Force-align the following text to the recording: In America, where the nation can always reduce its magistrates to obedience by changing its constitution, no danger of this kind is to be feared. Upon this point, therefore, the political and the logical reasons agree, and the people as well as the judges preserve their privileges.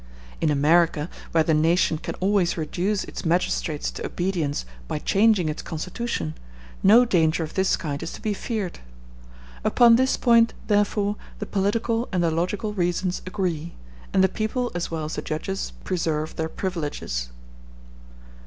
In 0.41 0.49
America, 0.49 1.11
where 1.31 1.43
the 1.43 1.53
nation 1.53 1.99
can 1.99 2.15
always 2.15 2.57
reduce 2.57 3.03
its 3.03 3.23
magistrates 3.23 3.91
to 3.91 4.03
obedience 4.03 4.65
by 4.87 4.97
changing 4.97 5.47
its 5.47 5.61
constitution, 5.61 6.33
no 6.81 7.05
danger 7.05 7.43
of 7.43 7.53
this 7.53 7.77
kind 7.77 8.01
is 8.01 8.11
to 8.13 8.19
be 8.23 8.33
feared. 8.33 8.79
Upon 9.63 9.97
this 9.97 10.17
point, 10.17 10.55
therefore, 10.65 11.17
the 11.37 11.45
political 11.45 12.09
and 12.11 12.23
the 12.23 12.31
logical 12.31 12.73
reasons 12.73 13.21
agree, 13.27 13.73
and 14.11 14.23
the 14.23 14.27
people 14.27 14.71
as 14.73 14.89
well 14.89 15.05
as 15.05 15.17
the 15.17 15.21
judges 15.21 15.71
preserve 15.83 16.35
their 16.35 16.49
privileges. 16.49 17.29